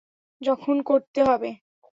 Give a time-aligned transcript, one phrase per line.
[0.41, 1.49] যখন করতে হবে।